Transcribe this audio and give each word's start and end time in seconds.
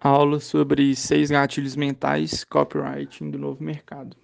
aula 0.00 0.40
sobre 0.40 0.94
seis 0.94 1.30
gatilhos 1.30 1.76
mentais 1.76 2.44
copywriting 2.44 3.30
do 3.30 3.38
novo 3.38 3.62
mercado. 3.62 4.16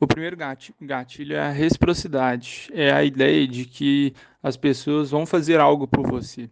O 0.00 0.06
primeiro 0.06 0.36
gatilho 0.80 1.34
é 1.36 1.40
a 1.40 1.50
reciprocidade. 1.50 2.68
É 2.72 2.92
a 2.92 3.02
ideia 3.02 3.46
de 3.46 3.64
que 3.64 4.14
as 4.42 4.56
pessoas 4.56 5.10
vão 5.10 5.26
fazer 5.26 5.58
algo 5.58 5.88
por 5.88 6.06
você. 6.06 6.48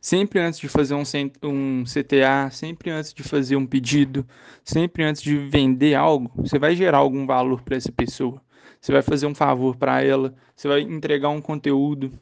Sempre 0.00 0.38
antes 0.38 0.60
de 0.60 0.68
fazer 0.68 0.94
um, 0.94 1.84
CTA, 1.84 2.50
sempre 2.50 2.90
antes 2.90 3.14
de 3.14 3.22
fazer 3.22 3.56
um 3.56 3.64
pedido, 3.64 4.26
sempre 4.62 5.02
antes 5.02 5.22
de 5.22 5.38
vender 5.48 5.94
algo, 5.94 6.30
você 6.36 6.58
vai 6.58 6.76
gerar 6.76 6.98
algum 6.98 7.24
valor 7.24 7.62
para 7.62 7.76
essa 7.76 7.90
pessoa. 7.90 8.42
Você 8.78 8.92
vai 8.92 9.00
fazer 9.00 9.26
um 9.26 9.34
favor 9.34 9.76
para 9.76 10.02
ela, 10.02 10.34
você 10.54 10.68
vai 10.68 10.82
entregar 10.82 11.30
um 11.30 11.40
conteúdo, 11.40 12.12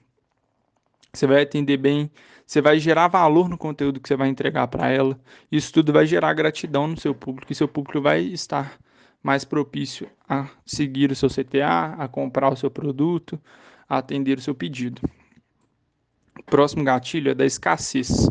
você 1.12 1.26
vai 1.26 1.42
atender 1.42 1.76
bem, 1.76 2.08
você 2.52 2.60
vai 2.60 2.78
gerar 2.78 3.08
valor 3.08 3.48
no 3.48 3.56
conteúdo 3.56 3.98
que 3.98 4.06
você 4.06 4.14
vai 4.14 4.28
entregar 4.28 4.68
para 4.68 4.86
ela. 4.86 5.18
Isso 5.50 5.72
tudo 5.72 5.90
vai 5.90 6.04
gerar 6.04 6.34
gratidão 6.34 6.86
no 6.86 7.00
seu 7.00 7.14
público 7.14 7.50
e 7.50 7.54
seu 7.54 7.66
público 7.66 7.98
vai 8.02 8.20
estar 8.20 8.78
mais 9.22 9.42
propício 9.42 10.06
a 10.28 10.46
seguir 10.66 11.10
o 11.10 11.16
seu 11.16 11.30
CTA, 11.30 11.94
a 11.98 12.06
comprar 12.08 12.52
o 12.52 12.56
seu 12.56 12.70
produto, 12.70 13.40
a 13.88 13.96
atender 13.96 14.36
o 14.36 14.42
seu 14.42 14.54
pedido. 14.54 15.00
O 16.38 16.42
próximo 16.42 16.84
gatilho 16.84 17.30
é 17.30 17.34
da 17.34 17.46
escassez. 17.46 18.28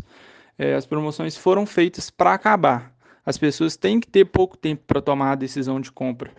É, 0.56 0.74
as 0.74 0.86
promoções 0.86 1.36
foram 1.36 1.66
feitas 1.66 2.08
para 2.08 2.32
acabar. 2.32 2.94
As 3.26 3.36
pessoas 3.36 3.76
têm 3.76 3.98
que 3.98 4.06
ter 4.06 4.26
pouco 4.26 4.56
tempo 4.56 4.84
para 4.86 5.02
tomar 5.02 5.32
a 5.32 5.36
decisão 5.36 5.80
de 5.80 5.90
compra 5.90 6.30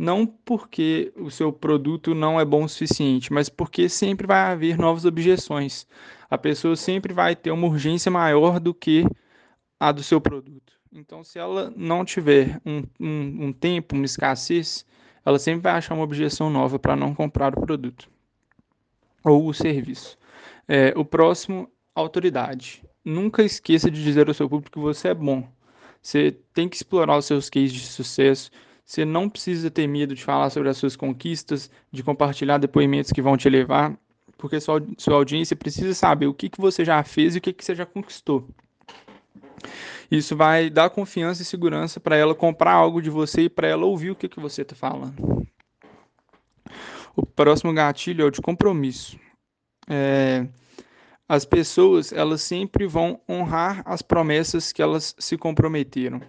não 0.00 0.26
porque 0.26 1.12
o 1.14 1.30
seu 1.30 1.52
produto 1.52 2.14
não 2.14 2.40
é 2.40 2.44
bom 2.44 2.64
o 2.64 2.68
suficiente, 2.68 3.30
mas 3.30 3.50
porque 3.50 3.86
sempre 3.86 4.26
vai 4.26 4.50
haver 4.50 4.78
novas 4.78 5.04
objeções. 5.04 5.86
A 6.30 6.38
pessoa 6.38 6.74
sempre 6.74 7.12
vai 7.12 7.36
ter 7.36 7.50
uma 7.50 7.66
urgência 7.66 8.10
maior 8.10 8.58
do 8.58 8.72
que 8.72 9.04
a 9.78 9.92
do 9.92 10.02
seu 10.02 10.18
produto. 10.18 10.72
Então, 10.90 11.22
se 11.22 11.38
ela 11.38 11.70
não 11.76 12.02
tiver 12.02 12.58
um, 12.64 12.82
um, 12.98 13.48
um 13.48 13.52
tempo, 13.52 13.94
uma 13.94 14.06
escassez, 14.06 14.86
ela 15.22 15.38
sempre 15.38 15.60
vai 15.60 15.72
achar 15.72 15.92
uma 15.92 16.04
objeção 16.04 16.48
nova 16.48 16.78
para 16.78 16.96
não 16.96 17.14
comprar 17.14 17.52
o 17.52 17.60
produto 17.60 18.08
ou 19.22 19.48
o 19.48 19.52
serviço. 19.52 20.16
É, 20.66 20.94
o 20.96 21.04
próximo, 21.04 21.70
autoridade. 21.94 22.82
Nunca 23.04 23.42
esqueça 23.42 23.90
de 23.90 24.02
dizer 24.02 24.28
ao 24.28 24.34
seu 24.34 24.48
público 24.48 24.78
que 24.78 24.82
você 24.82 25.08
é 25.08 25.14
bom. 25.14 25.46
Você 26.00 26.38
tem 26.54 26.70
que 26.70 26.76
explorar 26.76 27.18
os 27.18 27.26
seus 27.26 27.50
cases 27.50 27.72
de 27.74 27.80
sucesso 27.80 28.50
você 28.90 29.04
não 29.04 29.30
precisa 29.30 29.70
ter 29.70 29.86
medo 29.86 30.16
de 30.16 30.24
falar 30.24 30.50
sobre 30.50 30.68
as 30.68 30.76
suas 30.76 30.96
conquistas, 30.96 31.70
de 31.92 32.02
compartilhar 32.02 32.58
depoimentos 32.58 33.12
que 33.12 33.22
vão 33.22 33.36
te 33.36 33.46
elevar, 33.46 33.96
porque 34.36 34.58
sua, 34.58 34.84
sua 34.98 35.14
audiência 35.14 35.54
precisa 35.54 35.94
saber 35.94 36.26
o 36.26 36.34
que, 36.34 36.48
que 36.48 36.60
você 36.60 36.84
já 36.84 37.00
fez 37.04 37.36
e 37.36 37.38
o 37.38 37.40
que, 37.40 37.52
que 37.52 37.64
você 37.64 37.72
já 37.72 37.86
conquistou. 37.86 38.48
Isso 40.10 40.34
vai 40.34 40.68
dar 40.68 40.90
confiança 40.90 41.40
e 41.40 41.44
segurança 41.44 42.00
para 42.00 42.16
ela 42.16 42.34
comprar 42.34 42.72
algo 42.72 43.00
de 43.00 43.10
você 43.10 43.42
e 43.42 43.48
para 43.48 43.68
ela 43.68 43.86
ouvir 43.86 44.10
o 44.10 44.16
que, 44.16 44.28
que 44.28 44.40
você 44.40 44.62
está 44.62 44.74
falando. 44.74 45.46
O 47.14 47.24
próximo 47.24 47.72
gatilho 47.72 48.24
é 48.24 48.26
o 48.26 48.30
de 48.30 48.40
compromisso. 48.40 49.16
É, 49.88 50.48
as 51.28 51.44
pessoas 51.44 52.12
elas 52.12 52.42
sempre 52.42 52.88
vão 52.88 53.20
honrar 53.28 53.84
as 53.84 54.02
promessas 54.02 54.72
que 54.72 54.82
elas 54.82 55.14
se 55.16 55.38
comprometeram 55.38 56.20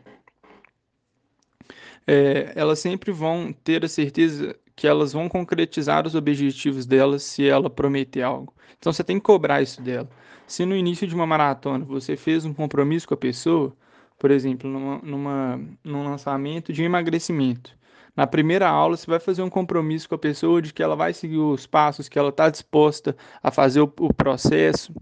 é, 2.12 2.52
elas 2.58 2.80
sempre 2.80 3.10
vão 3.10 3.54
ter 3.54 3.86
a 3.86 3.88
certeza 3.88 4.54
que 4.76 4.86
elas 4.86 5.14
vão 5.14 5.30
concretizar 5.30 6.06
os 6.06 6.14
objetivos 6.14 6.86
delas 6.86 7.24
se 7.24 7.48
ela 7.48 7.70
prometer 7.70 8.22
algo. 8.22 8.54
Então 8.78 8.92
você 8.92 9.02
tem 9.02 9.18
que 9.18 9.24
cobrar 9.24 9.62
isso 9.62 9.82
dela. 9.82 10.10
Se 10.46 10.66
no 10.66 10.76
início 10.76 11.08
de 11.08 11.16
uma 11.16 11.26
maratona 11.26 11.86
você 11.86 12.18
fez 12.18 12.44
um 12.44 12.54
compromisso 12.54 13.08
com 13.08 13.14
a 13.14 13.18
pessoa, 13.18 13.74
por 14.20 14.30
exemplo, 14.30 14.70
numa, 14.70 14.98
numa, 15.02 15.62
num 15.82 16.04
lançamento 16.04 16.74
de 16.74 16.84
emagrecimento, 16.84 17.78
na 18.14 18.28
primeira 18.28 18.68
aula 18.68 18.98
você 18.98 19.10
vai 19.10 19.20
fazer 19.22 19.42
um 19.42 19.50
compromisso 19.50 20.10
com 20.10 20.16
a 20.16 20.20
pessoa 20.20 20.62
de 20.62 20.74
que 20.74 20.84
ela 20.84 20.98
vai 20.98 21.14
seguir 21.14 21.38
os 21.38 21.66
passos, 21.66 22.10
que 22.10 22.20
ela 22.20 22.28
está 22.28 22.50
disposta 22.50 23.16
a 23.42 23.52
fazer 23.52 23.80
o, 23.80 23.94
o 24.02 24.14
processo. 24.14 24.94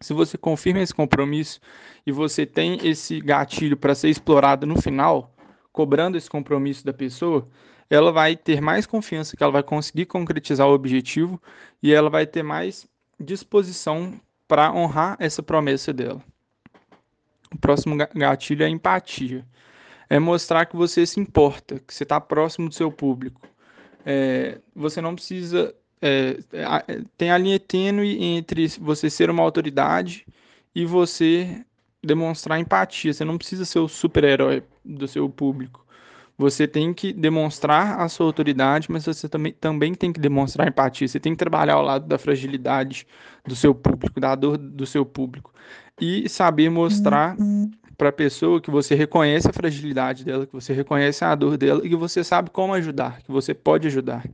Se 0.00 0.12
você 0.12 0.38
confirma 0.38 0.82
esse 0.82 0.94
compromisso 0.94 1.58
e 2.06 2.12
você 2.12 2.46
tem 2.46 2.78
esse 2.86 3.20
gatilho 3.20 3.76
para 3.76 3.94
ser 3.94 4.08
explorado 4.08 4.66
no 4.66 4.80
final, 4.80 5.31
cobrando 5.72 6.16
esse 6.16 6.28
compromisso 6.28 6.84
da 6.84 6.92
pessoa, 6.92 7.48
ela 7.88 8.12
vai 8.12 8.36
ter 8.36 8.60
mais 8.60 8.86
confiança 8.86 9.36
que 9.36 9.42
ela 9.42 9.52
vai 9.52 9.62
conseguir 9.62 10.06
concretizar 10.06 10.66
o 10.68 10.74
objetivo 10.74 11.40
e 11.82 11.92
ela 11.92 12.08
vai 12.08 12.26
ter 12.26 12.42
mais 12.42 12.86
disposição 13.18 14.20
para 14.46 14.72
honrar 14.72 15.16
essa 15.18 15.42
promessa 15.42 15.92
dela. 15.92 16.22
O 17.54 17.58
próximo 17.58 17.96
gatilho 18.14 18.64
é 18.64 18.68
empatia. 18.68 19.46
É 20.08 20.18
mostrar 20.18 20.66
que 20.66 20.76
você 20.76 21.06
se 21.06 21.20
importa, 21.20 21.78
que 21.80 21.94
você 21.94 22.02
está 22.02 22.20
próximo 22.20 22.68
do 22.68 22.74
seu 22.74 22.90
público. 22.90 23.40
É, 24.04 24.58
você 24.74 25.00
não 25.00 25.14
precisa. 25.14 25.74
É, 26.00 26.38
é, 26.52 27.02
tem 27.16 27.30
a 27.30 27.38
linha 27.38 27.58
tênue 27.58 28.22
entre 28.22 28.66
você 28.80 29.08
ser 29.08 29.30
uma 29.30 29.42
autoridade 29.42 30.26
e 30.74 30.84
você 30.84 31.64
demonstrar 32.02 32.58
empatia. 32.58 33.12
Você 33.12 33.24
não 33.24 33.38
precisa 33.38 33.64
ser 33.64 33.78
o 33.78 33.88
super-herói 33.88 34.62
do 34.84 35.06
seu 35.06 35.28
público. 35.28 35.84
Você 36.36 36.66
tem 36.66 36.92
que 36.92 37.12
demonstrar 37.12 38.00
a 38.00 38.08
sua 38.08 38.26
autoridade, 38.26 38.90
mas 38.90 39.04
você 39.04 39.28
também, 39.28 39.52
também 39.52 39.94
tem 39.94 40.12
que 40.12 40.18
demonstrar 40.18 40.66
empatia. 40.66 41.06
Você 41.06 41.20
tem 41.20 41.32
que 41.32 41.38
trabalhar 41.38 41.74
ao 41.74 41.82
lado 41.82 42.06
da 42.06 42.18
fragilidade 42.18 43.06
do 43.46 43.54
seu 43.54 43.74
público, 43.74 44.18
da 44.18 44.34
dor 44.34 44.56
do 44.56 44.86
seu 44.86 45.04
público. 45.04 45.52
E 46.00 46.28
saber 46.28 46.70
mostrar 46.70 47.36
para 47.96 48.08
a 48.08 48.12
pessoa 48.12 48.60
que 48.60 48.70
você 48.70 48.94
reconhece 48.94 49.48
a 49.48 49.52
fragilidade 49.52 50.24
dela, 50.24 50.46
que 50.46 50.52
você 50.52 50.72
reconhece 50.72 51.24
a 51.24 51.34
dor 51.34 51.56
dela 51.56 51.82
e 51.84 51.88
que 51.88 51.96
você 51.96 52.24
sabe 52.24 52.50
como 52.50 52.74
ajudar, 52.74 53.22
que 53.22 53.30
você 53.30 53.54
pode 53.54 53.86
ajudar. 53.86 54.24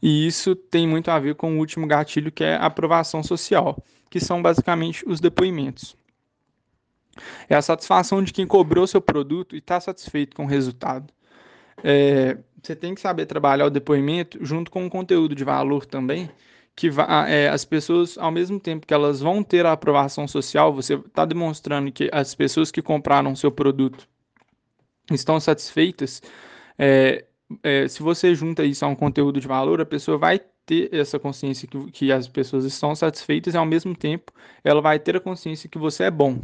E 0.00 0.26
isso 0.26 0.54
tem 0.54 0.86
muito 0.86 1.10
a 1.10 1.18
ver 1.18 1.34
com 1.34 1.54
o 1.54 1.58
último 1.58 1.86
gatilho, 1.86 2.30
que 2.30 2.44
é 2.44 2.54
a 2.54 2.66
aprovação 2.66 3.22
social, 3.22 3.82
que 4.10 4.20
são 4.20 4.42
basicamente 4.42 5.04
os 5.06 5.20
depoimentos. 5.20 5.96
É 7.48 7.56
a 7.56 7.62
satisfação 7.62 8.22
de 8.22 8.32
quem 8.32 8.46
cobrou 8.46 8.86
seu 8.86 9.00
produto 9.00 9.54
e 9.54 9.58
está 9.58 9.80
satisfeito 9.80 10.36
com 10.36 10.44
o 10.44 10.48
resultado. 10.48 11.12
É, 11.82 12.38
você 12.62 12.74
tem 12.74 12.94
que 12.94 13.00
saber 13.00 13.26
trabalhar 13.26 13.66
o 13.66 13.70
depoimento 13.70 14.38
junto 14.44 14.70
com 14.70 14.84
um 14.84 14.88
conteúdo 14.88 15.34
de 15.34 15.44
valor 15.44 15.84
também, 15.84 16.30
que 16.74 16.90
é, 17.26 17.48
as 17.48 17.64
pessoas, 17.64 18.16
ao 18.18 18.30
mesmo 18.30 18.58
tempo 18.60 18.86
que 18.86 18.94
elas 18.94 19.20
vão 19.20 19.42
ter 19.42 19.66
a 19.66 19.72
aprovação 19.72 20.28
social, 20.28 20.72
você 20.72 20.94
está 20.94 21.24
demonstrando 21.24 21.90
que 21.90 22.08
as 22.12 22.34
pessoas 22.34 22.70
que 22.70 22.82
compraram 22.82 23.34
seu 23.34 23.50
produto 23.50 24.08
estão 25.10 25.40
satisfeitas. 25.40 26.22
É, 26.78 27.24
é, 27.62 27.88
se 27.88 28.02
você 28.02 28.34
junta 28.34 28.64
isso 28.64 28.84
a 28.84 28.88
um 28.88 28.94
conteúdo 28.94 29.40
de 29.40 29.48
valor, 29.48 29.80
a 29.80 29.86
pessoa 29.86 30.18
vai 30.18 30.40
ter 30.68 30.94
essa 30.94 31.18
consciência 31.18 31.66
que, 31.66 31.90
que 31.90 32.12
as 32.12 32.28
pessoas 32.28 32.66
estão 32.66 32.94
satisfeitas 32.94 33.54
e, 33.54 33.56
ao 33.56 33.64
mesmo 33.64 33.96
tempo, 33.96 34.30
ela 34.62 34.82
vai 34.82 34.98
ter 34.98 35.16
a 35.16 35.20
consciência 35.20 35.68
que 35.68 35.78
você 35.78 36.04
é 36.04 36.10
bom. 36.10 36.38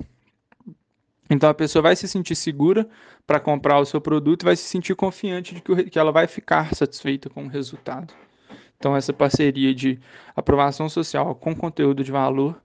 Então, 1.29 1.51
a 1.51 1.55
pessoa 1.55 1.83
vai 1.83 1.95
se 1.95 2.09
sentir 2.09 2.35
segura 2.35 2.89
para 3.27 3.39
comprar 3.39 3.79
o 3.79 3.85
seu 3.85 4.01
produto 4.01 4.43
e 4.43 4.47
vai 4.47 4.57
se 4.57 4.65
sentir 4.65 4.97
confiante 4.97 5.55
de 5.55 5.61
que, 5.61 5.91
que 5.91 5.99
ela 5.99 6.11
vai 6.11 6.27
ficar 6.27 6.75
satisfeita 6.75 7.29
com 7.29 7.45
o 7.45 7.49
resultado. 7.49 8.15
Então, 8.79 8.97
essa 8.97 9.13
parceria 9.13 9.75
de 9.75 10.01
aprovação 10.35 10.89
social 10.89 11.35
com 11.35 11.55
conteúdo 11.55 12.03
de 12.03 12.11
valor 12.11 12.59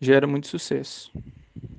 gera 0.00 0.26
muito 0.26 0.48
sucesso. 0.48 1.12